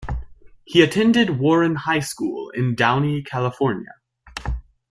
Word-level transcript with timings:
He 0.65 0.81
attended 0.81 1.37
Warren 1.37 1.75
High 1.75 1.99
School 1.99 2.49
in 2.49 2.73
Downey, 2.73 3.21
California. 3.21 3.91